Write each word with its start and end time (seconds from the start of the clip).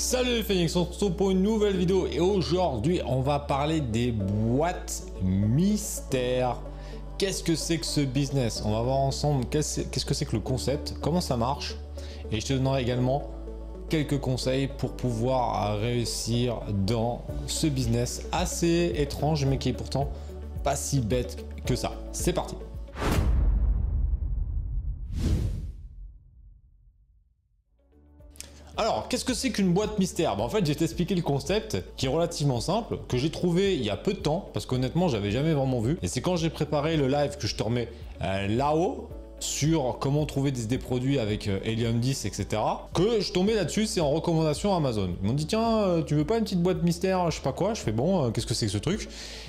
Salut 0.00 0.36
les 0.36 0.42
Phoenix, 0.42 0.74
on 0.76 0.86
se 0.86 0.92
retrouve 0.92 1.12
pour 1.12 1.30
une 1.30 1.42
nouvelle 1.42 1.76
vidéo 1.76 2.06
et 2.10 2.20
aujourd'hui 2.20 3.02
on 3.04 3.20
va 3.20 3.38
parler 3.38 3.82
des 3.82 4.12
boîtes 4.12 5.02
mystères. 5.22 6.56
Qu'est-ce 7.18 7.44
que 7.44 7.54
c'est 7.54 7.76
que 7.76 7.84
ce 7.84 8.00
business? 8.00 8.62
On 8.64 8.72
va 8.72 8.80
voir 8.80 8.96
ensemble 8.96 9.44
qu'est-ce 9.44 10.06
que 10.06 10.14
c'est 10.14 10.24
que 10.24 10.34
le 10.34 10.40
concept, 10.40 10.94
comment 11.02 11.20
ça 11.20 11.36
marche 11.36 11.76
et 12.32 12.40
je 12.40 12.46
te 12.46 12.52
donnerai 12.54 12.80
également 12.80 13.24
quelques 13.90 14.18
conseils 14.18 14.68
pour 14.68 14.92
pouvoir 14.92 15.78
réussir 15.78 16.62
dans 16.86 17.20
ce 17.46 17.66
business 17.66 18.22
assez 18.32 18.94
étrange 18.96 19.44
mais 19.44 19.58
qui 19.58 19.68
est 19.68 19.74
pourtant 19.74 20.08
pas 20.64 20.76
si 20.76 21.00
bête 21.00 21.44
que 21.66 21.76
ça. 21.76 21.92
C'est 22.12 22.32
parti 22.32 22.54
qu'est-ce 29.10 29.24
que 29.24 29.34
c'est 29.34 29.50
qu'une 29.50 29.72
boîte 29.72 29.98
mystère? 29.98 30.36
Bah, 30.36 30.44
En 30.44 30.48
fait, 30.48 30.64
j'ai 30.64 30.74
t'expliqué 30.74 31.14
le 31.14 31.22
concept 31.22 31.76
qui 31.96 32.06
est 32.06 32.08
relativement 32.08 32.60
simple, 32.60 32.98
que 33.08 33.18
j'ai 33.18 33.30
trouvé 33.30 33.74
il 33.74 33.84
y 33.84 33.90
a 33.90 33.96
peu 33.96 34.14
de 34.14 34.18
temps, 34.18 34.48
parce 34.54 34.64
qu'honnêtement, 34.64 35.08
j'avais 35.08 35.32
jamais 35.32 35.52
vraiment 35.52 35.80
vu. 35.80 35.98
Et 36.02 36.08
c'est 36.08 36.20
quand 36.22 36.36
j'ai 36.36 36.48
préparé 36.48 36.96
le 36.96 37.08
live 37.08 37.36
que 37.36 37.46
je 37.46 37.56
te 37.56 37.62
remets 37.62 37.88
euh, 38.22 38.46
là-haut, 38.46 39.08
sur 39.40 39.96
comment 40.00 40.26
trouver 40.26 40.50
des, 40.50 40.78
produits 40.78 41.18
avec 41.18 41.48
euh, 41.48 41.58
Helium 41.64 41.98
10, 41.98 42.24
etc. 42.24 42.62
Que 42.94 43.20
je 43.20 43.32
tombais 43.32 43.54
là-dessus, 43.54 43.86
c'est 43.86 44.00
en 44.00 44.10
recommandation 44.10 44.74
Amazon. 44.74 45.10
Ils 45.22 45.28
m'ont 45.28 45.34
dit 45.34 45.46
tiens, 45.46 45.78
euh, 45.78 46.02
tu 46.02 46.14
veux 46.14 46.24
pas 46.24 46.38
une 46.38 46.44
petite 46.44 46.62
boîte 46.62 46.82
mystère, 46.82 47.30
je 47.30 47.36
sais 47.36 47.42
pas 47.42 47.52
quoi? 47.52 47.74
Je 47.74 47.80
fais 47.80 47.92
bon, 47.92 48.24
euh, 48.24 48.30
qu'est-ce 48.30 48.46
que 48.46 48.54
c'est 48.54 48.66
que 48.66 48.72
ce 48.72 48.78
truc? 48.78 49.08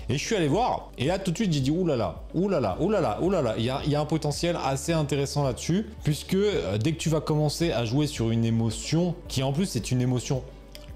Et 0.09 0.17
je 0.17 0.25
suis 0.25 0.35
allé 0.35 0.47
voir. 0.47 0.91
Et 0.97 1.05
là 1.05 1.19
tout 1.19 1.31
de 1.31 1.35
suite 1.35 1.53
j'ai 1.53 1.59
dit 1.59 1.71
oulala, 1.71 2.23
oulala, 2.33 2.77
oulala, 2.79 3.21
oulala. 3.21 3.55
Il 3.57 3.65
y 3.65 3.69
a, 3.69 3.81
il 3.85 3.91
y 3.91 3.95
a 3.95 4.01
un 4.01 4.05
potentiel 4.05 4.57
assez 4.63 4.93
intéressant 4.93 5.43
là-dessus, 5.43 5.87
puisque 6.03 6.37
dès 6.79 6.93
que 6.93 6.97
tu 6.97 7.09
vas 7.09 7.21
commencer 7.21 7.71
à 7.71 7.85
jouer 7.85 8.07
sur 8.07 8.31
une 8.31 8.45
émotion, 8.45 9.15
qui 9.27 9.43
en 9.43 9.53
plus 9.53 9.75
est 9.75 9.91
une 9.91 10.01
émotion 10.01 10.43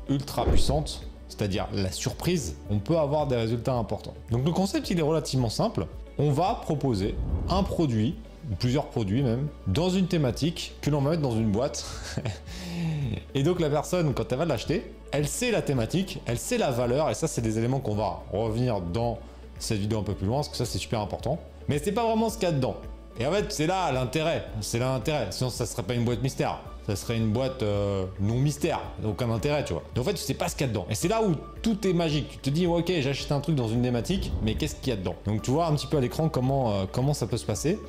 ultra 0.10 0.46
puissante, 0.46 1.08
c'est-à-dire 1.30 1.68
la 1.74 1.92
surprise, 1.92 2.56
on 2.70 2.80
peut 2.80 2.98
avoir 2.98 3.28
des 3.28 3.36
résultats 3.36 3.74
importants. 3.74 4.14
Donc 4.32 4.46
le 4.46 4.52
concept 4.52 4.90
il 4.90 5.00
est 5.00 5.04
relativement 5.04 5.50
simple. 5.50 5.88
On 6.18 6.32
va 6.32 6.60
proposer 6.62 7.16
un 7.50 7.64
produit 7.64 8.16
plusieurs 8.60 8.88
produits 8.88 9.24
même, 9.24 9.48
dans 9.68 9.90
une 9.90 10.08
thématique 10.08 10.76
que 10.82 10.90
l'on 10.90 11.02
va 11.02 11.12
mettre 11.12 11.22
dans 11.22 11.36
une 11.36 11.52
boîte. 11.52 11.86
et 13.36 13.44
donc 13.44 13.60
la 13.60 13.70
personne, 13.70 14.14
quand 14.14 14.32
elle 14.32 14.38
va 14.38 14.46
l'acheter, 14.46 14.92
elle 15.12 15.28
sait 15.28 15.52
la 15.52 15.62
thématique, 15.62 16.22
elle 16.26 16.38
sait 16.38 16.58
la 16.58 16.72
valeur, 16.72 17.10
et 17.10 17.14
ça 17.14 17.28
c'est 17.28 17.42
des 17.42 17.58
éléments 17.58 17.80
qu'on 17.80 17.96
va 17.96 18.24
revenir 18.32 18.82
dans 18.82 19.20
cette 19.60 19.80
vidéo 19.80 20.00
un 20.00 20.04
peu 20.04 20.14
plus 20.14 20.28
loin, 20.28 20.38
parce 20.38 20.50
que 20.50 20.58
ça 20.58 20.66
c'est 20.66 20.78
super 20.78 21.00
important. 21.00 21.40
Mais 21.68 21.80
c'est 21.84 21.92
pas 21.92 22.04
vraiment 22.04 22.30
ce 22.30 22.38
qu'il 22.38 22.48
y 22.48 22.52
a 22.52 22.54
dedans. 22.54 22.76
Et 23.20 23.26
en 23.26 23.32
fait, 23.32 23.46
c'est 23.52 23.68
là 23.68 23.92
l'intérêt, 23.92 24.46
c'est 24.62 24.80
là 24.80 24.92
l'intérêt. 24.92 25.28
Sinon, 25.32 25.50
ça 25.50 25.66
serait 25.66 25.84
pas 25.84 25.94
une 25.94 26.04
boîte 26.04 26.22
mystère. 26.22 26.60
Ça 26.86 26.96
serait 26.96 27.18
une 27.18 27.32
boîte 27.32 27.64
euh, 27.64 28.06
non 28.20 28.36
mystère, 28.36 28.80
aucun 29.04 29.32
intérêt, 29.32 29.64
tu 29.66 29.74
vois. 29.74 29.82
Donc 29.96 30.06
en 30.06 30.10
fait, 30.10 30.14
tu 30.14 30.22
sais 30.22 30.36
pas 30.36 30.50
ce 30.50 30.56
qu'il 30.56 30.68
y 30.68 30.70
a 30.70 30.74
dedans. 30.74 30.86
Et 30.90 30.94
c'est 30.94 31.08
là 31.08 31.24
où 31.24 31.34
tout 31.64 31.88
est 31.88 31.94
magique. 31.94 32.30
Tu 32.30 32.38
te 32.38 32.50
dis, 32.52 32.68
ok, 32.68 32.92
j'achète 33.00 33.32
un 33.32 33.40
truc 33.40 33.56
dans 33.56 33.68
une 33.68 33.82
thématique, 33.82 34.32
mais 34.44 34.54
qu'est-ce 34.54 34.76
qu'il 34.76 34.90
y 34.90 34.94
a 34.94 34.96
dedans? 34.96 35.16
Donc 35.26 35.42
tu 35.42 35.50
vois 35.50 35.66
un 35.66 35.76
petit 35.76 35.88
peu 35.88 35.98
à 35.98 36.02
l'écran 36.02 36.30
comment, 36.30 36.74
euh, 36.74 36.86
comment 36.92 37.16
ça 37.16 37.26
peut 37.26 37.38
se 37.38 37.46
passer 37.46 37.80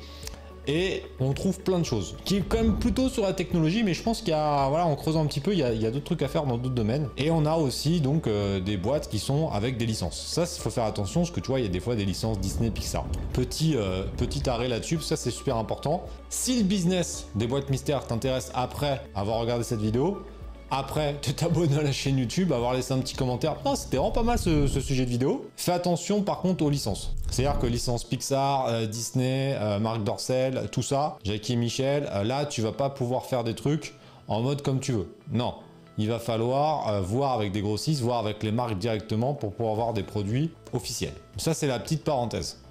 et 0.67 1.03
on 1.19 1.33
trouve 1.33 1.59
plein 1.59 1.79
de 1.79 1.85
choses. 1.85 2.15
Qui 2.25 2.37
est 2.37 2.41
quand 2.47 2.57
même 2.57 2.77
plutôt 2.77 3.09
sur 3.09 3.23
la 3.23 3.33
technologie 3.33 3.83
mais 3.83 3.93
je 3.93 4.03
pense 4.03 4.19
qu'il 4.19 4.29
y 4.29 4.33
a 4.33 4.67
voilà 4.69 4.85
en 4.85 4.95
creusant 4.95 5.23
un 5.23 5.25
petit 5.25 5.39
peu 5.39 5.53
il 5.53 5.59
y 5.59 5.63
a, 5.63 5.91
d'autres 5.91 6.05
trucs 6.05 6.21
à 6.21 6.27
faire 6.27 6.45
dans 6.45 6.57
d'autres 6.57 6.75
domaines. 6.75 7.09
Et 7.17 7.31
on 7.31 7.45
a 7.45 7.55
aussi 7.55 8.01
donc 8.01 8.27
euh, 8.27 8.59
des 8.59 8.77
boîtes 8.77 9.09
qui 9.09 9.19
sont 9.19 9.49
avec 9.49 9.77
des 9.77 9.85
licences. 9.85 10.19
Ça 10.19 10.43
il 10.43 10.61
faut 10.61 10.69
faire 10.69 10.85
attention 10.85 11.21
parce 11.21 11.31
que 11.31 11.39
tu 11.39 11.47
vois 11.47 11.59
il 11.59 11.63
y 11.63 11.69
a 11.69 11.71
des 11.71 11.79
fois 11.79 11.95
des 11.95 12.05
licences 12.05 12.39
Disney 12.39 12.69
Pixar. 12.69 13.05
Petit 13.33 13.75
euh, 13.75 14.03
petit 14.17 14.49
arrêt 14.49 14.67
là-dessus 14.67 14.99
ça 15.01 15.15
c'est 15.15 15.31
super 15.31 15.57
important. 15.57 16.05
Si 16.29 16.57
le 16.57 16.63
business 16.63 17.27
des 17.35 17.47
boîtes 17.47 17.69
mystères 17.69 18.05
t'intéresse 18.05 18.51
après 18.53 19.01
avoir 19.15 19.39
regardé 19.39 19.63
cette 19.63 19.81
vidéo 19.81 20.23
après 20.71 21.15
te 21.15 21.31
t'abonner 21.31 21.77
à 21.77 21.81
la 21.81 21.91
chaîne 21.91 22.17
YouTube, 22.17 22.51
avoir 22.51 22.73
laissé 22.73 22.93
un 22.93 22.99
petit 22.99 23.15
commentaire. 23.15 23.55
Non, 23.65 23.75
c'était 23.75 23.97
vraiment 23.97 24.11
pas 24.11 24.23
mal 24.23 24.37
ce, 24.37 24.67
sujet 24.67 25.05
de 25.05 25.09
vidéo. 25.09 25.49
Fais 25.55 25.71
attention 25.71 26.21
par 26.21 26.39
contre 26.39 26.63
aux 26.63 26.69
licences. 26.69 27.13
C'est-à-dire 27.29 27.59
que 27.59 27.67
licence 27.67 28.03
Pixar, 28.03 28.67
euh, 28.67 28.85
Disney, 28.85 29.55
euh, 29.59 29.79
Marc 29.79 30.03
Dorcel, 30.03 30.69
tout 30.71 30.81
ça, 30.81 31.17
Jackie 31.23 31.53
et 31.53 31.57
Michel, 31.57 32.09
euh, 32.11 32.23
là 32.23 32.45
tu 32.45 32.61
vas 32.61 32.71
pas 32.71 32.89
pouvoir 32.89 33.25
faire 33.25 33.43
des 33.43 33.55
trucs 33.55 33.93
en 34.27 34.41
mode 34.41 34.61
comme 34.61 34.79
tu 34.79 34.91
veux. 34.91 35.13
Non. 35.31 35.55
Il 35.99 36.09
va 36.09 36.19
falloir 36.19 37.01
voir 37.01 37.33
avec 37.33 37.51
des 37.51 37.61
grossistes, 37.61 38.01
voir 38.01 38.19
avec 38.19 38.43
les 38.43 38.51
marques 38.51 38.77
directement 38.77 39.33
pour 39.33 39.53
pouvoir 39.53 39.73
avoir 39.73 39.93
des 39.93 40.03
produits 40.03 40.51
officiels. 40.71 41.13
Ça 41.37 41.55
c'est 41.55 41.65
la 41.65 41.79
petite 41.79 42.03
parenthèse. 42.03 42.61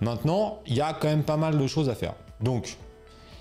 Maintenant, 0.00 0.58
il 0.66 0.74
y 0.74 0.80
a 0.80 0.92
quand 0.92 1.06
même 1.06 1.22
pas 1.22 1.36
mal 1.36 1.56
de 1.56 1.66
choses 1.68 1.88
à 1.88 1.94
faire. 1.94 2.14
Donc, 2.40 2.76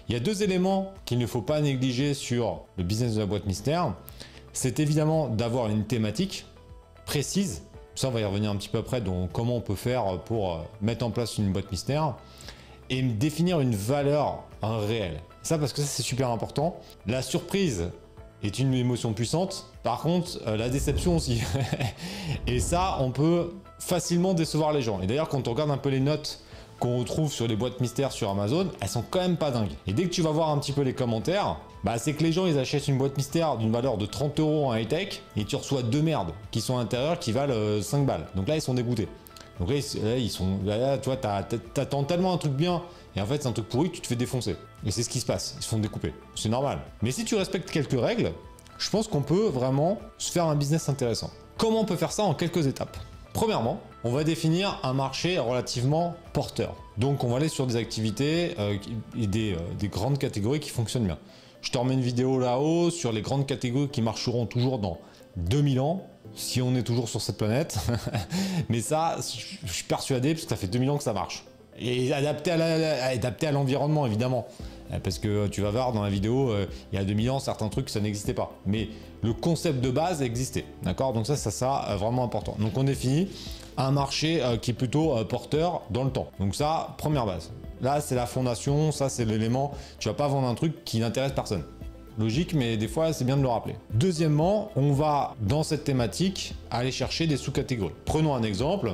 il 0.07 0.13
y 0.13 0.15
a 0.15 0.19
deux 0.19 0.43
éléments 0.43 0.93
qu'il 1.05 1.17
ne 1.17 1.27
faut 1.27 1.41
pas 1.41 1.61
négliger 1.61 2.13
sur 2.13 2.61
le 2.77 2.83
business 2.83 3.15
de 3.15 3.19
la 3.19 3.25
boîte 3.25 3.45
mystère. 3.45 3.93
C'est 4.51 4.79
évidemment 4.79 5.27
d'avoir 5.27 5.69
une 5.69 5.85
thématique 5.85 6.45
précise. 7.05 7.63
Ça, 7.95 8.09
on 8.09 8.11
va 8.11 8.21
y 8.21 8.25
revenir 8.25 8.49
un 8.51 8.55
petit 8.55 8.69
peu 8.69 8.79
après, 8.79 9.01
donc 9.01 9.31
comment 9.31 9.57
on 9.57 9.61
peut 9.61 9.75
faire 9.75 10.19
pour 10.25 10.65
mettre 10.81 11.05
en 11.05 11.11
place 11.11 11.37
une 11.37 11.51
boîte 11.51 11.71
mystère 11.71 12.15
et 12.89 13.01
définir 13.01 13.59
une 13.59 13.75
valeur 13.75 14.43
réelle. 14.61 15.19
Ça, 15.41 15.57
parce 15.57 15.73
que 15.73 15.81
ça, 15.81 15.87
c'est 15.87 16.03
super 16.03 16.29
important. 16.29 16.79
La 17.05 17.21
surprise 17.21 17.89
est 18.43 18.59
une 18.59 18.73
émotion 18.73 19.13
puissante. 19.13 19.69
Par 19.83 20.01
contre, 20.01 20.39
euh, 20.47 20.57
la 20.57 20.69
déception 20.69 21.15
aussi. 21.15 21.41
et 22.47 22.59
ça, 22.59 22.97
on 22.99 23.11
peut 23.11 23.53
facilement 23.79 24.33
décevoir 24.33 24.73
les 24.73 24.81
gens. 24.81 25.01
Et 25.01 25.07
d'ailleurs, 25.07 25.29
quand 25.29 25.47
on 25.47 25.51
regarde 25.51 25.71
un 25.71 25.77
peu 25.77 25.89
les 25.89 25.99
notes 25.99 26.42
qu'on 26.83 26.97
retrouve 26.97 27.31
sur 27.31 27.47
les 27.47 27.55
boîtes 27.55 27.79
mystères 27.79 28.11
sur 28.11 28.29
Amazon, 28.29 28.67
elles 28.81 28.89
sont 28.89 29.05
quand 29.09 29.21
même 29.21 29.37
pas 29.37 29.51
dingues. 29.51 29.71
Et 29.87 29.93
dès 29.93 30.03
que 30.03 30.09
tu 30.09 30.21
vas 30.21 30.31
voir 30.31 30.49
un 30.49 30.57
petit 30.57 30.73
peu 30.73 30.81
les 30.81 30.93
commentaires, 30.93 31.55
bah 31.85 31.97
c'est 31.97 32.11
que 32.11 32.21
les 32.21 32.33
gens 32.33 32.45
ils 32.45 32.59
achètent 32.59 32.89
une 32.89 32.97
boîte 32.97 33.15
mystère 33.15 33.55
d'une 33.55 33.71
valeur 33.71 33.97
de 33.97 34.05
30 34.05 34.41
euros 34.41 34.67
en 34.67 34.75
high-tech 34.75 35.21
et 35.37 35.45
tu 35.45 35.55
reçois 35.55 35.81
deux 35.81 36.01
merdes 36.01 36.33
qui 36.51 36.59
sont 36.59 36.75
à 36.75 36.81
l'intérieur 36.81 37.19
qui 37.19 37.31
valent 37.31 37.81
5 37.81 37.97
euh, 37.99 38.03
balles. 38.03 38.27
Donc 38.35 38.49
là 38.49 38.57
ils 38.57 38.61
sont 38.61 38.73
dégoûtés. 38.73 39.07
Donc 39.61 39.69
là, 39.69 39.75
ils 40.17 40.29
sont. 40.29 40.59
Là, 40.65 40.97
tu 40.97 41.05
vois, 41.05 41.15
t'attends 41.15 42.03
tellement 42.03 42.33
un 42.33 42.37
truc 42.37 42.51
bien 42.51 42.81
et 43.15 43.21
en 43.21 43.25
fait 43.25 43.41
c'est 43.41 43.47
un 43.47 43.53
truc 43.53 43.69
pourri 43.69 43.89
que 43.89 43.95
tu 43.95 44.01
te 44.01 44.07
fais 44.07 44.17
défoncer. 44.17 44.57
Et 44.85 44.91
c'est 44.91 45.03
ce 45.03 45.09
qui 45.09 45.21
se 45.21 45.25
passe, 45.25 45.55
ils 45.57 45.63
se 45.63 45.69
font 45.69 45.79
découper. 45.79 46.13
C'est 46.35 46.49
normal. 46.49 46.79
Mais 47.01 47.11
si 47.11 47.23
tu 47.23 47.35
respectes 47.35 47.71
quelques 47.71 47.97
règles, 47.97 48.33
je 48.77 48.89
pense 48.89 49.07
qu'on 49.07 49.21
peut 49.21 49.47
vraiment 49.47 49.99
se 50.17 50.33
faire 50.33 50.47
un 50.47 50.55
business 50.55 50.89
intéressant. 50.89 51.31
Comment 51.57 51.79
on 51.79 51.85
peut 51.85 51.95
faire 51.95 52.11
ça 52.11 52.23
en 52.23 52.33
quelques 52.33 52.67
étapes? 52.67 52.97
Premièrement, 53.33 53.81
on 54.03 54.11
va 54.11 54.23
définir 54.23 54.79
un 54.83 54.93
marché 54.93 55.39
relativement 55.39 56.15
porteur. 56.33 56.75
Donc 56.97 57.23
on 57.23 57.29
va 57.29 57.37
aller 57.37 57.49
sur 57.49 57.65
des 57.65 57.75
activités 57.75 58.53
euh, 58.59 58.77
et 59.17 59.27
euh, 59.53 59.57
des, 59.79 59.87
grandes 59.87 60.19
catégories 60.19 60.59
qui 60.59 60.69
fonctionnent 60.69 61.05
bien. 61.05 61.17
Je 61.61 61.71
te 61.71 61.77
remets 61.77 61.95
une 61.95 62.01
vidéo 62.01 62.39
là-haut 62.39 62.91
sur 62.91 63.11
les 63.11 63.21
grandes 63.21 63.47
catégories 63.47 63.89
qui 63.89 64.01
marcheront 64.01 64.45
toujours 64.45 64.77
dans 64.77 64.99
2000 65.37 65.79
ans, 65.79 66.05
si 66.35 66.61
on 66.61 66.75
est 66.75 66.83
toujours 66.83 67.09
sur 67.09 67.21
cette 67.21 67.37
planète. 67.37 67.77
Mais 68.69 68.81
ça, 68.81 69.17
je 69.17 69.71
suis 69.71 69.85
persuadé, 69.85 70.33
parce 70.33 70.43
que 70.43 70.49
ça 70.49 70.55
fait 70.55 70.67
2000 70.67 70.89
ans 70.91 70.97
que 70.97 71.03
ça 71.03 71.13
marche. 71.13 71.43
Et 71.79 72.13
adapté 72.13 72.51
à 72.51 73.51
l'environnement, 73.51 74.05
évidemment. 74.05 74.47
Euh, 74.93 74.99
parce 74.99 75.19
que 75.19 75.47
tu 75.47 75.61
vas 75.61 75.71
voir 75.71 75.91
dans 75.93 76.03
la 76.03 76.09
vidéo, 76.09 76.49
euh, 76.51 76.65
il 76.91 76.97
y 76.97 77.01
a 77.01 77.05
2000 77.05 77.31
ans, 77.31 77.39
certains 77.39 77.69
trucs, 77.69 77.89
ça 77.89 77.99
n'existait 77.99 78.33
pas. 78.33 78.51
Mais 78.65 78.89
le 79.21 79.33
concept 79.33 79.81
de 79.81 79.89
base 79.89 80.21
existait. 80.21 80.65
D'accord? 80.83 81.13
Donc 81.13 81.27
ça, 81.27 81.35
ça 81.35 81.51
sera 81.51 81.91
euh, 81.91 81.95
vraiment 81.95 82.23
important. 82.23 82.55
Donc 82.59 82.77
on 82.77 82.83
définit 82.83 83.29
un 83.75 83.91
marché 83.91 84.39
qui 84.61 84.69
est 84.69 84.75
plutôt 84.75 85.15
porteur 85.25 85.81
dans 85.89 86.03
le 86.03 86.11
temps. 86.11 86.27
Donc 86.39 86.53
ça, 86.53 86.93
première 86.99 87.25
base. 87.25 87.49
Là, 87.81 88.01
c'est 88.01 88.13
la 88.13 88.27
fondation, 88.27 88.91
ça, 88.91 89.09
c'est 89.09 89.25
l'élément. 89.25 89.71
Tu 89.97 90.07
vas 90.07 90.13
pas 90.13 90.27
vendre 90.27 90.47
un 90.47 90.53
truc 90.53 90.85
qui 90.85 90.99
n'intéresse 90.99 91.31
personne. 91.31 91.63
Logique, 92.19 92.53
mais 92.53 92.77
des 92.77 92.87
fois, 92.87 93.13
c'est 93.13 93.25
bien 93.25 93.35
de 93.35 93.41
le 93.41 93.47
rappeler. 93.47 93.75
Deuxièmement, 93.95 94.69
on 94.75 94.91
va, 94.91 95.33
dans 95.41 95.63
cette 95.63 95.85
thématique, 95.85 96.53
aller 96.69 96.91
chercher 96.91 97.25
des 97.25 97.35
sous-catégories. 97.35 97.95
Prenons 98.05 98.35
un 98.35 98.43
exemple 98.43 98.93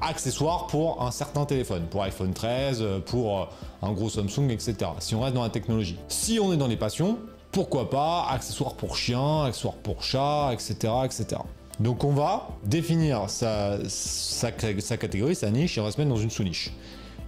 accessoires 0.00 0.66
pour 0.66 1.02
un 1.02 1.10
certain 1.10 1.44
téléphone, 1.44 1.86
pour 1.90 2.02
iPhone 2.02 2.32
13, 2.32 2.84
pour 3.06 3.40
euh, 3.40 3.44
un 3.82 3.92
gros 3.92 4.10
Samsung, 4.10 4.50
etc. 4.50 4.76
Si 5.00 5.14
on 5.14 5.20
reste 5.20 5.34
dans 5.34 5.42
la 5.42 5.50
technologie. 5.50 5.96
Si 6.08 6.38
on 6.40 6.52
est 6.52 6.56
dans 6.56 6.66
les 6.66 6.76
passions, 6.76 7.18
pourquoi 7.52 7.88
pas 7.88 8.26
accessoires 8.30 8.74
pour 8.74 8.96
chien, 8.96 9.44
accessoires 9.44 9.74
pour 9.74 10.02
chat, 10.02 10.50
etc. 10.52 10.74
etc. 11.04 11.40
Donc 11.80 12.04
on 12.04 12.12
va 12.12 12.48
définir 12.64 13.28
sa, 13.28 13.78
sa, 13.88 14.50
catégorie, 14.50 15.34
sa 15.34 15.50
niche, 15.50 15.76
et 15.76 15.80
on 15.80 15.84
va 15.84 15.90
se 15.90 15.98
mettre 15.98 16.10
dans 16.10 16.20
une 16.20 16.30
sous-niche. 16.30 16.72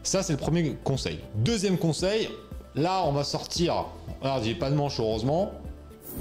Ça, 0.03 0.23
c'est 0.23 0.33
le 0.33 0.39
premier 0.39 0.77
conseil. 0.85 1.21
Deuxième 1.35 1.77
conseil, 1.77 2.29
là, 2.75 3.03
on 3.05 3.13
va 3.13 3.25
sortir, 3.25 3.87
alors 4.23 4.43
j'ai 4.43 4.55
pas 4.55 4.71
de 4.71 4.75
manche 4.75 5.01
heureusement, 5.01 5.53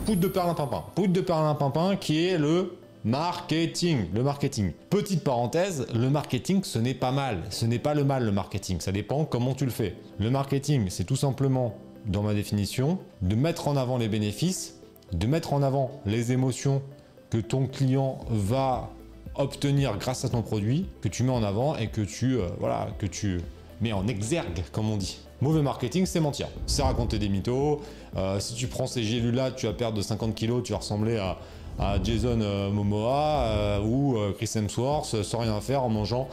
poudre 0.05 0.21
de 0.21 0.27
perlimpinpin. 0.27 0.83
Poudre 0.95 1.13
de 1.13 1.21
perlimpinpin 1.21 1.95
qui 1.95 2.25
est 2.25 2.37
le 2.37 2.77
Marketing, 3.07 4.07
le 4.13 4.21
marketing. 4.21 4.73
Petite 4.89 5.23
parenthèse, 5.23 5.87
le 5.95 6.09
marketing 6.09 6.65
ce 6.65 6.77
n'est 6.77 6.93
pas 6.93 7.13
mal, 7.13 7.41
ce 7.51 7.65
n'est 7.65 7.79
pas 7.79 7.93
le 7.93 8.03
mal 8.03 8.25
le 8.25 8.33
marketing, 8.33 8.81
ça 8.81 8.91
dépend 8.91 9.23
comment 9.23 9.53
tu 9.53 9.63
le 9.63 9.71
fais. 9.71 9.95
Le 10.19 10.29
marketing 10.29 10.87
c'est 10.89 11.05
tout 11.05 11.15
simplement, 11.15 11.77
dans 12.05 12.21
ma 12.21 12.33
définition, 12.33 12.99
de 13.21 13.35
mettre 13.35 13.69
en 13.69 13.77
avant 13.77 13.97
les 13.97 14.09
bénéfices, 14.09 14.81
de 15.13 15.25
mettre 15.25 15.53
en 15.53 15.63
avant 15.63 16.01
les 16.05 16.33
émotions 16.33 16.81
que 17.29 17.37
ton 17.37 17.67
client 17.67 18.19
va 18.29 18.89
obtenir 19.35 19.97
grâce 19.97 20.25
à 20.25 20.29
ton 20.29 20.41
produit, 20.41 20.85
que 20.99 21.07
tu 21.07 21.23
mets 21.23 21.31
en 21.31 21.43
avant 21.43 21.77
et 21.77 21.87
que 21.87 22.01
tu, 22.01 22.35
euh, 22.35 22.49
voilà, 22.59 22.89
que 22.99 23.05
tu 23.05 23.39
mets 23.79 23.93
en 23.93 24.05
exergue 24.09 24.65
comme 24.73 24.89
on 24.89 24.97
dit. 24.97 25.19
Mauvais 25.39 25.61
marketing, 25.61 26.05
c'est 26.05 26.19
mentir. 26.19 26.49
C'est 26.65 26.81
raconter 26.81 27.19
des 27.19 27.29
mythos. 27.29 27.79
Euh, 28.17 28.39
si 28.41 28.55
tu 28.55 28.67
prends 28.67 28.87
ces 28.87 29.03
gélules-là, 29.03 29.51
tu 29.51 29.67
vas 29.67 29.73
perdre 29.73 29.95
de 29.95 30.01
50 30.01 30.35
kg, 30.35 30.61
tu 30.63 30.73
vas 30.73 30.79
ressembler 30.79 31.17
à, 31.17 31.37
à 31.79 32.01
Jason 32.01 32.39
euh, 32.41 32.71
Momoa 32.71 33.41
euh, 33.43 33.79
ou 33.81 34.17
euh, 34.17 34.33
Chris 34.33 34.49
Hemsworth 34.55 35.21
sans 35.23 35.39
rien 35.39 35.59
faire 35.61 35.83
en 35.83 35.89
mangeant 35.89 36.27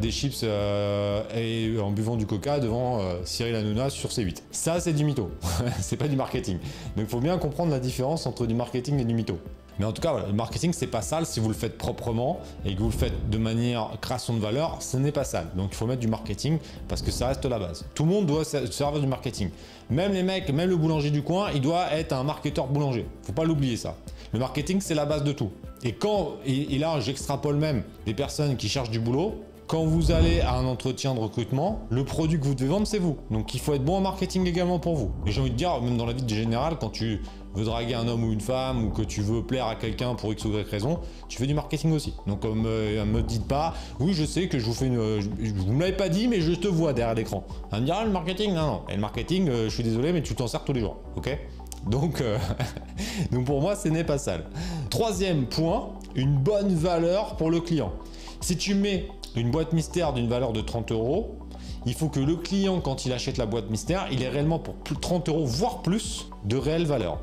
des 0.00 0.10
chips 0.10 0.44
et 0.44 1.74
en 1.80 1.90
buvant 1.90 2.16
du 2.16 2.26
coca 2.26 2.58
devant 2.58 3.00
Cyril 3.24 3.54
Hanouna 3.54 3.90
sur 3.90 4.10
C8. 4.10 4.38
Ça, 4.50 4.80
c'est 4.80 4.92
du 4.92 5.04
mytho. 5.04 5.30
c'est 5.80 5.96
pas 5.96 6.08
du 6.08 6.16
marketing. 6.16 6.58
Donc, 6.96 7.06
il 7.06 7.06
faut 7.06 7.20
bien 7.20 7.38
comprendre 7.38 7.70
la 7.70 7.80
différence 7.80 8.26
entre 8.26 8.46
du 8.46 8.54
marketing 8.54 9.00
et 9.00 9.04
du 9.04 9.14
mytho. 9.14 9.38
Mais 9.78 9.84
en 9.84 9.92
tout 9.92 10.02
cas, 10.02 10.24
le 10.26 10.32
marketing, 10.32 10.72
c'est 10.72 10.86
pas 10.86 11.02
sale 11.02 11.26
si 11.26 11.40
vous 11.40 11.48
le 11.48 11.54
faites 11.54 11.76
proprement 11.76 12.40
et 12.64 12.74
que 12.74 12.80
vous 12.80 12.90
le 12.90 12.96
faites 12.96 13.28
de 13.28 13.38
manière 13.38 13.90
création 14.00 14.34
de 14.34 14.38
valeur, 14.38 14.76
ce 14.80 14.96
n'est 14.96 15.12
pas 15.12 15.24
sale. 15.24 15.48
Donc 15.56 15.70
il 15.72 15.74
faut 15.74 15.86
mettre 15.86 16.00
du 16.00 16.08
marketing 16.08 16.58
parce 16.88 17.02
que 17.02 17.10
ça 17.10 17.28
reste 17.28 17.44
la 17.44 17.58
base. 17.58 17.84
Tout 17.94 18.04
le 18.04 18.10
monde 18.10 18.26
doit 18.26 18.44
se 18.44 18.66
servir 18.66 19.00
du 19.00 19.06
marketing. 19.06 19.50
Même 19.90 20.12
les 20.12 20.22
mecs, 20.22 20.48
même 20.50 20.70
le 20.70 20.76
boulanger 20.76 21.10
du 21.10 21.22
coin, 21.22 21.50
il 21.52 21.60
doit 21.60 21.92
être 21.92 22.12
un 22.12 22.22
marketeur 22.22 22.68
boulanger. 22.68 23.06
Faut 23.22 23.32
pas 23.32 23.44
l'oublier 23.44 23.76
ça. 23.76 23.96
Le 24.34 24.40
marketing, 24.40 24.80
c'est 24.80 24.96
la 24.96 25.06
base 25.06 25.22
de 25.22 25.30
tout. 25.30 25.52
Et 25.84 25.92
quand, 25.92 26.32
et, 26.44 26.76
là, 26.78 26.98
j'extrapole 26.98 27.54
même 27.54 27.84
des 28.04 28.14
personnes 28.14 28.56
qui 28.56 28.68
cherchent 28.68 28.90
du 28.90 28.98
boulot, 28.98 29.34
quand 29.68 29.84
vous 29.84 30.10
allez 30.10 30.40
à 30.40 30.56
un 30.56 30.64
entretien 30.64 31.14
de 31.14 31.20
recrutement, 31.20 31.86
le 31.88 32.04
produit 32.04 32.40
que 32.40 32.44
vous 32.44 32.56
devez 32.56 32.68
vendre, 32.68 32.84
c'est 32.84 32.98
vous. 32.98 33.16
Donc 33.30 33.54
il 33.54 33.60
faut 33.60 33.74
être 33.74 33.84
bon 33.84 33.98
en 33.98 34.00
marketing 34.00 34.44
également 34.44 34.80
pour 34.80 34.96
vous. 34.96 35.12
Et 35.24 35.30
j'ai 35.30 35.40
envie 35.40 35.52
de 35.52 35.54
dire, 35.54 35.80
même 35.80 35.96
dans 35.96 36.04
la 36.04 36.14
vie 36.14 36.28
générale, 36.28 36.78
quand 36.80 36.90
tu 36.90 37.22
veux 37.54 37.64
draguer 37.64 37.94
un 37.94 38.08
homme 38.08 38.24
ou 38.24 38.32
une 38.32 38.40
femme 38.40 38.84
ou 38.84 38.90
que 38.90 39.02
tu 39.02 39.20
veux 39.20 39.40
plaire 39.40 39.66
à 39.66 39.76
quelqu'un 39.76 40.16
pour 40.16 40.32
X 40.32 40.44
ou 40.46 40.52
Y 40.52 40.68
raison, 40.68 40.98
tu 41.28 41.38
fais 41.38 41.46
du 41.46 41.54
marketing 41.54 41.92
aussi. 41.92 42.12
Donc 42.26 42.44
euh, 42.44 42.54
me, 42.54 43.04
me 43.04 43.22
dites 43.22 43.46
pas, 43.46 43.74
oui 44.00 44.14
je 44.14 44.24
sais 44.24 44.48
que 44.48 44.58
je 44.58 44.64
vous 44.64 44.74
fais 44.74 44.86
une... 44.86 44.98
vous 44.98 45.72
me 45.72 45.80
l'avez 45.80 45.96
pas 45.96 46.08
dit 46.08 46.26
mais 46.26 46.40
je 46.40 46.52
te 46.52 46.66
vois 46.66 46.92
derrière 46.92 47.14
l'écran. 47.14 47.44
On 47.70 47.76
me 47.76 47.84
dira 47.84 47.98
ah, 48.00 48.04
le 48.04 48.10
marketing, 48.10 48.52
non 48.52 48.66
non. 48.66 48.82
Et 48.88 48.96
le 48.96 49.00
marketing, 49.00 49.48
euh, 49.48 49.68
je 49.68 49.74
suis 49.74 49.84
désolé 49.84 50.12
mais 50.12 50.22
tu 50.22 50.34
t'en 50.34 50.48
sers 50.48 50.64
tous 50.64 50.72
les 50.72 50.80
jours, 50.80 50.96
ok? 51.14 51.38
Donc, 51.86 52.20
euh, 52.20 52.38
donc 53.32 53.44
pour 53.44 53.60
moi 53.60 53.76
ce 53.76 53.88
n'est 53.88 54.04
pas 54.04 54.18
sale. 54.18 54.44
Troisième 54.90 55.46
point, 55.46 55.90
une 56.14 56.36
bonne 56.36 56.74
valeur 56.74 57.36
pour 57.36 57.50
le 57.50 57.60
client. 57.60 57.92
Si 58.40 58.56
tu 58.56 58.74
mets 58.74 59.08
une 59.36 59.50
boîte 59.50 59.72
mystère 59.72 60.12
d'une 60.12 60.28
valeur 60.28 60.52
de 60.52 60.60
30 60.60 60.92
euros, 60.92 61.38
il 61.86 61.94
faut 61.94 62.08
que 62.08 62.20
le 62.20 62.36
client, 62.36 62.80
quand 62.80 63.04
il 63.04 63.12
achète 63.12 63.36
la 63.36 63.46
boîte 63.46 63.70
mystère, 63.70 64.06
il 64.10 64.22
ait 64.22 64.28
réellement 64.28 64.58
pour 64.58 64.74
30 65.00 65.28
euros, 65.28 65.44
voire 65.44 65.82
plus, 65.82 66.28
de 66.44 66.56
réelle 66.56 66.86
valeur. 66.86 67.20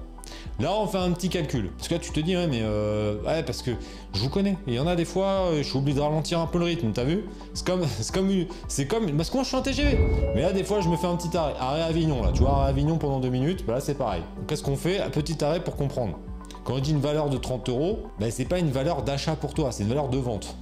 Là, 0.62 0.72
on 0.80 0.86
fait 0.86 1.00
un 1.00 1.12
petit 1.12 1.30
calcul. 1.30 1.72
Parce 1.75 1.88
que 1.88 1.96
là, 1.96 2.00
tu 2.00 2.12
te 2.12 2.19
dis, 2.19 2.38
ouais, 2.38 2.46
mais 2.46 2.60
euh, 2.62 3.16
ouais, 3.24 3.42
parce 3.42 3.63
que 3.63 3.72
je 4.13 4.19
vous 4.19 4.30
connais. 4.30 4.58
Il 4.68 4.75
y 4.75 4.80
en 4.80 4.86
a 4.86 4.96
des 4.96 5.06
fois, 5.06 5.25
euh, 5.25 5.63
je 5.63 5.68
suis 5.68 5.78
obligé 5.78 5.98
de 5.98 6.04
ralentir 6.04 6.40
un 6.40 6.46
peu 6.46 6.60
le 6.60 6.66
rythme, 6.66 6.92
t'as 6.92 7.04
vu? 7.04 7.25
C'est 7.56 7.66
comme, 7.66 7.81
c'est 8.00 8.13
comme, 8.13 8.30
c'est 8.68 8.86
comme, 8.86 9.12
parce 9.18 9.31
que 9.31 9.38
moi, 9.38 9.44
je 9.44 9.48
suis 9.48 9.58
en 9.58 9.63
TGV. 9.63 9.98
Mais 10.36 10.44
là, 10.44 10.54
des 10.54 10.63
fois, 10.63 10.80
je 10.81 10.88
me 10.88 10.98
fais 10.98 11.08
un 11.08 11.16
petit 11.16 11.36
arrêt, 11.36 11.56
arrêt 11.60 11.81
à 11.81 11.86
Avignon, 11.86 12.22
là. 12.22 12.30
Tu 12.31 12.42
vois, 12.42 12.52
arrêt 12.52 12.66
à 12.66 12.68
Avignon 12.68 13.00
pendant 13.00 13.19
deux 13.19 13.30
minutes, 13.30 13.66
bah 13.66 13.74
là, 13.74 13.80
c'est 13.80 13.96
pareil. 13.96 14.22
Qu'est-ce 14.48 14.62
qu'on 14.62 14.75
fait? 14.75 15.02
Un 15.02 15.10
petit 15.10 15.44
arrêt 15.44 15.63
pour 15.63 15.75
comprendre. 15.75 16.19
Quand 16.63 16.75
on 16.75 16.80
dit 16.80 16.92
une 16.92 17.02
valeur 17.02 17.30
de 17.30 17.38
30 17.38 17.68
euros, 17.69 18.04
bah, 18.19 18.30
c'est 18.30 18.46
pas 18.46 18.60
une 18.60 18.69
valeur 18.69 19.02
d'achat 19.02 19.36
pour 19.36 19.56
toi, 19.56 19.72
c'est 19.72 19.81
une 19.81 19.90
valeur 19.90 20.10
de 20.10 20.19
vente. 20.19 20.56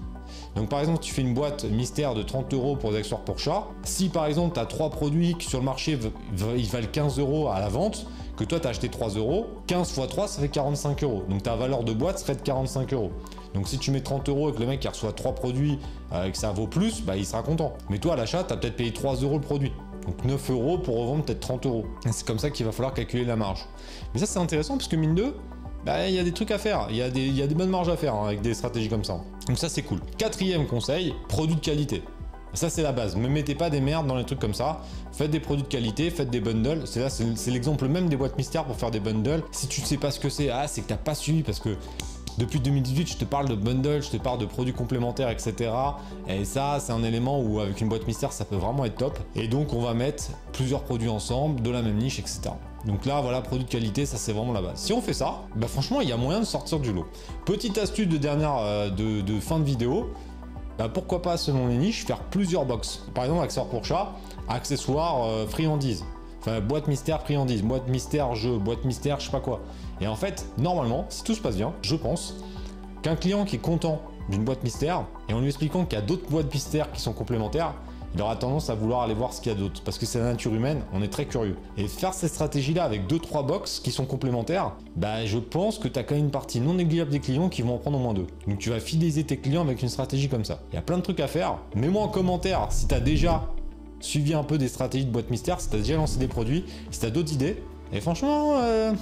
Donc 0.56 0.70
par 0.70 0.80
exemple, 0.80 1.00
tu 1.00 1.14
fais 1.14 1.22
une 1.22 1.34
boîte 1.34 1.66
mystère 1.66 2.16
de 2.16 2.24
30 2.24 2.54
euros 2.54 2.76
pour 2.76 2.92
des 2.92 2.98
accessoires 2.98 3.22
pour 3.22 3.38
chat. 3.38 3.68
Si 3.84 4.10
par 4.10 4.26
exemple, 4.26 4.54
tu 4.54 4.60
as 4.60 4.66
trois 4.66 4.90
produits 4.90 5.36
qui 5.36 5.48
sur 5.48 5.60
le 5.60 5.66
marché 5.66 5.98
ils 6.58 6.68
valent 6.68 6.88
15 6.92 7.20
euros 7.20 7.50
à 7.50 7.60
la 7.60 7.70
vente, 7.70 8.08
que 8.40 8.46
toi 8.46 8.60
tu 8.60 8.68
as 8.68 8.70
acheté 8.70 8.90
3 8.90 9.10
euros, 9.10 9.48
15 9.68 9.98
x 9.98 10.08
3 10.08 10.28
ça 10.28 10.42
fait 10.42 10.48
45 10.48 11.04
euros. 11.04 11.24
Donc 11.30 11.44
ta 11.44 11.56
valeur 11.56 11.84
de 11.84 11.94
boîte 11.94 12.20
serait 12.20 12.36
de 12.36 12.42
45 12.42 12.94
euros. 12.94 13.12
Donc 13.54 13.68
si 13.68 13.78
tu 13.78 13.92
mets 13.92 14.02
30 14.02 14.30
euros 14.30 14.50
et 14.50 14.54
que 14.54 14.60
le 14.60 14.66
mec 14.66 14.84
il 14.84 14.88
reçoit 14.88 15.12
3 15.12 15.36
produits 15.36 15.78
euh, 16.14 16.26
et 16.26 16.32
que 16.32 16.38
ça 16.38 16.52
vaut 16.52 16.68
plus, 16.68 17.04
bah 17.04 17.18
il 17.18 17.26
sera 17.26 17.44
content. 17.44 17.74
Mais 17.90 17.98
toi 17.98 18.14
à 18.14 18.16
l'achat, 18.16 18.44
tu 18.44 18.54
as 18.54 18.58
peut-être 18.58 18.78
payé 18.78 18.94
3 18.94 19.16
euros 19.18 19.36
le 19.36 19.42
produit. 19.42 19.74
Donc 20.06 20.24
9 20.24 20.52
euros 20.52 20.78
pour 20.78 20.98
revendre 21.00 21.26
peut-être 21.26 21.42
30 21.42 21.66
euros. 21.66 21.86
C'est 22.12 22.26
comme 22.26 22.40
ça 22.40 22.50
qu'il 22.50 22.66
va 22.66 22.72
falloir 22.72 22.94
calculer 22.94 23.26
la 23.26 23.36
marge. 23.36 23.66
Mais 24.14 24.20
ça 24.22 24.26
c'est 24.26 24.40
intéressant 24.40 24.78
parce 24.78 24.88
que 24.88 24.96
mine 24.96 25.16
2, 25.16 25.36
bah, 25.86 26.08
il 26.08 26.16
y 26.16 26.20
a 26.20 26.24
des 26.24 26.32
trucs 26.32 26.52
à 26.52 26.58
faire, 26.58 26.88
il 26.90 26.96
y, 26.96 27.02
a 27.02 27.10
des, 27.10 27.32
des 27.32 27.56
bonnes 27.56 27.70
marges 27.70 27.90
à 27.90 27.98
faire 27.98 28.16
hein, 28.16 28.28
avec 28.28 28.42
des 28.42 28.54
stratégies 28.54 28.90
comme 28.90 29.04
ça. 29.04 29.20
Donc 29.48 29.58
ça 29.58 29.68
c'est 29.68 29.82
cool. 29.82 30.00
Quatrième 30.18 30.66
conseil, 30.66 31.14
produit 31.28 31.56
de 31.56 31.62
qualité. 31.62 32.04
Ça 32.54 32.70
c'est 32.70 32.82
la 32.82 32.92
base, 32.92 33.16
ne 33.16 33.28
mettez 33.28 33.56
pas 33.56 33.70
des 33.70 33.82
merdes 33.82 34.08
dans 34.08 34.16
les 34.16 34.26
trucs 34.26 34.40
comme 34.40 34.54
ça, 34.54 34.82
faites 35.12 35.32
des 35.32 35.40
produits 35.40 35.64
de 35.64 35.68
qualité, 35.68 36.10
faites 36.10 36.30
des 36.30 36.40
bundles, 36.40 36.82
c'est 36.86 37.00
là 37.00 37.10
c'est 37.10 37.52
l'exemple 37.52 37.88
même 37.88 38.10
des 38.10 38.16
boîtes 38.16 38.38
mystères 38.38 38.66
pour 38.66 38.76
faire 38.76 38.92
des 38.92 39.00
bundles. 39.00 39.44
Si 39.52 39.68
tu 39.68 39.82
ne 39.82 39.86
sais 39.86 39.98
pas 39.98 40.12
ce 40.12 40.20
que 40.20 40.30
c'est, 40.30 40.50
ah 40.50 40.68
c'est 40.68 40.82
que 40.82 40.88
t'as 40.88 40.98
pas 40.98 41.16
suivi 41.16 41.44
parce 41.44 41.60
que 41.60 41.76
depuis 42.40 42.62
2018, 42.62 43.08
je 43.08 43.18
te 43.18 43.26
parle 43.26 43.50
de 43.50 43.56
bundles, 43.56 44.02
je 44.02 44.12
te 44.12 44.18
parle 44.18 44.40
de 44.40 44.46
produits 44.46 44.74
complémentaires, 44.74 45.30
etc. 45.30 45.72
Et 46.30 46.46
ça, 46.46 46.78
c'est 46.80 46.94
un 46.94 47.04
élément 47.04 47.42
où 47.42 47.60
avec 47.60 47.82
une 47.82 47.90
boîte 47.90 48.08
mystère, 48.08 48.32
ça 48.32 48.46
peut 48.46 48.56
vraiment 48.56 48.86
être 48.86 48.96
top. 48.96 49.20
Et 49.36 49.50
donc, 49.50 49.74
on 49.74 49.82
va 49.82 49.94
mettre 49.94 50.30
plusieurs 50.54 50.84
produits 50.84 51.10
ensemble, 51.10 51.62
de 51.62 51.70
la 51.70 51.82
même 51.82 51.98
niche, 51.98 52.18
etc. 52.18 52.52
Donc 52.86 53.06
là, 53.06 53.20
voilà, 53.20 53.42
produit 53.42 53.66
de 53.66 53.70
qualité, 53.70 54.06
ça 54.06 54.18
c'est 54.18 54.32
vraiment 54.32 54.54
la 54.54 54.62
base. 54.62 54.80
Si 54.80 54.94
on 54.94 55.02
fait 55.02 55.14
ça, 55.14 55.42
bah 55.56 55.68
franchement, 55.68 56.00
il 56.02 56.08
y 56.08 56.14
a 56.14 56.18
moyen 56.18 56.40
de 56.40 56.46
sortir 56.46 56.80
du 56.80 56.94
lot. 56.94 57.08
Petite 57.46 57.78
astuce 57.78 58.08
de 58.08 58.18
dernière, 58.18 58.56
euh, 58.60 58.90
de, 58.90 59.40
fin 59.42 59.60
de 59.60 59.66
vidéo, 59.66 60.10
bah 60.80 60.88
pourquoi 60.88 61.22
pas, 61.22 61.36
selon 61.36 61.68
les 61.68 61.76
niches, 61.76 62.06
faire 62.06 62.20
plusieurs 62.20 62.66
box. 62.66 63.04
Par 63.14 63.26
exemple, 63.26 63.44
accessoires 63.44 63.68
pour 63.68 63.84
chat, 63.84 64.14
accessoires 64.48 65.26
euh, 65.26 65.46
friandises. 65.46 66.06
Enfin, 66.40 66.62
boîte 66.62 66.88
mystère 66.88 67.22
friandises, 67.22 67.64
boîte 67.64 67.90
mystère 67.90 68.34
jeu, 68.34 68.58
boîte 68.58 68.86
mystère 68.86 69.20
je 69.20 69.26
sais 69.26 69.32
pas 69.32 69.42
quoi. 69.42 69.60
Et 70.00 70.08
en 70.08 70.16
fait, 70.16 70.46
normalement, 70.58 71.06
si 71.10 71.26
tout 71.26 71.36
se 71.36 71.42
passe 71.42 71.58
bien, 71.58 71.74
je 71.82 71.98
pense 71.98 72.36
qu'un 73.02 73.18
client 73.18 73.44
qui 73.44 73.58
est 73.58 73.60
content 73.60 74.02
d'une 74.30 74.46
boîte 74.46 74.64
mystère, 74.64 75.04
et 75.28 75.34
en 75.34 75.42
lui 75.42 75.48
expliquant 75.48 75.84
qu'il 75.84 76.00
y 76.00 76.02
a 76.02 76.06
d'autres 76.06 76.30
boîtes 76.30 76.54
mystères 76.54 76.90
qui 76.94 77.02
sont 77.02 77.12
complémentaires, 77.12 77.74
il 78.16 78.22
aura 78.22 78.36
tendance 78.36 78.70
à 78.70 78.76
vouloir 78.76 79.02
aller 79.02 79.14
voir 79.14 79.34
ce 79.34 79.42
qu'il 79.42 79.52
y 79.52 79.56
a 79.56 79.58
d'autre. 79.58 79.82
Parce 79.84 79.98
que 79.98 80.06
c'est 80.06 80.20
la 80.20 80.26
nature 80.26 80.54
humaine, 80.54 80.82
on 80.94 81.02
est 81.02 81.08
très 81.08 81.26
curieux. 81.26 81.58
Et 81.78 81.88
faire 81.88 82.14
cette 82.14 82.32
stratégie-là 82.32 82.84
avec 82.84 83.08
2-3 83.08 83.46
box 83.46 83.80
qui 83.80 83.92
sont 83.92 84.06
complémentaires, 84.06 84.74
bah 84.96 85.26
je 85.26 85.38
pense 85.38 85.78
que 85.78 85.88
tu 85.88 86.00
as 86.00 86.04
quand 86.04 86.16
même 86.16 86.26
une 86.26 86.32
partie 86.32 86.60
non 86.60 86.74
négligeable 86.74 87.12
des 87.12 87.20
clients 87.20 87.50
qui 87.50 87.62
vont 87.62 87.76
en 87.76 87.78
prendre 87.78 87.98
au 87.98 88.02
moins 88.02 88.14
deux. 88.14 88.28
Donc 88.48 88.60
tu 88.60 88.70
vas 88.70 88.80
fidéliser 88.80 89.24
tes 89.24 89.38
clients 89.38 89.62
avec 89.62 89.82
une 89.82 89.90
stratégie 89.90 90.30
comme 90.30 90.46
ça. 90.46 90.60
Il 90.72 90.76
y 90.76 90.80
a 90.80 90.82
plein 90.82 90.98
de 90.98 91.04
trucs 91.04 91.20
à 91.20 91.28
faire. 91.28 91.58
Mets-moi 91.76 92.02
en 92.02 92.08
commentaire 92.08 92.68
si 92.72 92.88
tu 92.88 92.96
as 92.96 93.00
déjà 93.00 93.48
suivi 94.00 94.34
un 94.34 94.44
peu 94.44 94.58
des 94.58 94.68
stratégies 94.68 95.06
de 95.06 95.12
boîte 95.12 95.30
mystère, 95.30 95.60
si 95.60 95.70
tu 95.70 95.76
as 95.76 95.80
déjà 95.80 95.96
lancé 95.96 96.18
des 96.20 96.28
produits, 96.28 96.66
si 96.90 97.00
tu 97.00 97.06
as 97.06 97.10
d'autres 97.10 97.34
idées. 97.34 97.62
Et 97.92 98.02
franchement, 98.02 98.54
euh, 98.58 98.94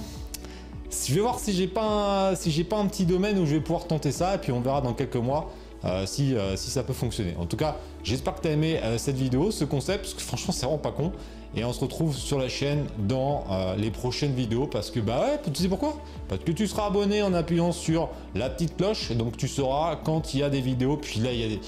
je 0.90 1.14
vais 1.14 1.20
voir 1.20 1.38
si 1.38 1.52
j'ai 1.52 1.68
pas, 1.68 2.34
si 2.34 2.64
pas 2.64 2.78
un 2.78 2.86
petit 2.86 3.04
domaine 3.04 3.38
où 3.38 3.46
je 3.46 3.54
vais 3.54 3.60
pouvoir 3.60 3.86
tenter 3.86 4.12
ça, 4.12 4.34
et 4.34 4.38
puis 4.38 4.52
on 4.52 4.60
verra 4.60 4.80
dans 4.80 4.94
quelques 4.94 5.16
mois 5.16 5.50
euh, 5.84 6.06
si, 6.06 6.34
euh, 6.34 6.56
si 6.56 6.70
ça 6.70 6.82
peut 6.82 6.92
fonctionner. 6.92 7.34
En 7.38 7.46
tout 7.46 7.56
cas, 7.56 7.76
j'espère 8.02 8.34
que 8.34 8.42
tu 8.42 8.48
as 8.48 8.52
aimé 8.52 8.80
euh, 8.82 8.98
cette 8.98 9.16
vidéo, 9.16 9.50
ce 9.50 9.64
concept, 9.64 10.02
parce 10.02 10.14
que 10.14 10.22
franchement, 10.22 10.52
c'est 10.52 10.66
vraiment 10.66 10.78
pas 10.78 10.90
con. 10.90 11.12
Et 11.54 11.64
on 11.64 11.72
se 11.72 11.80
retrouve 11.80 12.16
sur 12.16 12.38
la 12.38 12.48
chaîne 12.48 12.84
dans 12.98 13.46
les 13.78 13.90
prochaines 13.90 14.34
vidéos 14.34 14.66
parce 14.66 14.90
que 14.90 15.00
bah 15.00 15.20
ouais, 15.22 15.40
tu 15.50 15.62
sais 15.62 15.68
pourquoi? 15.68 15.96
Parce 16.28 16.44
que 16.44 16.52
tu 16.52 16.66
seras 16.66 16.88
abonné 16.88 17.22
en 17.22 17.32
appuyant 17.32 17.72
sur 17.72 18.10
la 18.34 18.50
petite 18.50 18.76
cloche, 18.76 19.12
donc 19.12 19.38
tu 19.38 19.48
sauras 19.48 19.96
quand 19.96 20.34
il 20.34 20.40
y 20.40 20.42
a 20.42 20.50
des 20.50 20.60
vidéos. 20.60 20.98
Puis 20.98 21.20
là, 21.20 21.32
il 21.32 21.40
y 21.40 21.44
a 21.44 21.48
des... 21.48 21.60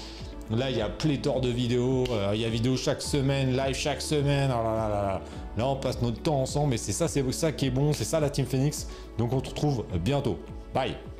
Là, 0.51 0.69
il 0.69 0.77
y 0.77 0.81
a 0.81 0.89
pléthore 0.89 1.41
de 1.41 1.49
vidéos, 1.49 2.03
il 2.33 2.39
y 2.39 2.45
a 2.45 2.49
vidéos 2.49 2.77
chaque 2.77 3.01
semaine, 3.01 3.57
live 3.57 3.75
chaque 3.75 4.03
semaine. 4.03 4.51
Oh 4.53 4.63
là, 5.57 5.67
on 5.67 5.77
passe 5.77 5.99
notre 6.03 6.21
temps 6.21 6.41
ensemble 6.41 6.75
et 6.75 6.77
c'est 6.77 6.91
ça, 6.91 7.07
c'est 7.07 7.29
ça 7.31 7.51
qui 7.51 7.65
est 7.65 7.71
bon, 7.71 7.91
c'est 7.91 8.03
ça 8.03 8.19
la 8.19 8.29
Team 8.29 8.45
Phoenix. 8.45 8.87
Donc 9.17 9.33
on 9.33 9.43
se 9.43 9.49
retrouve 9.49 9.83
bientôt. 10.03 10.37
Bye 10.75 11.10